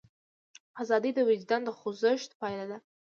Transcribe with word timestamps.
ازادي 0.81 1.11
د 1.15 1.19
وجدان 1.29 1.61
د 1.65 1.69
خوځښت 1.77 2.31
پایله 2.39 2.65
ده. 2.71 2.77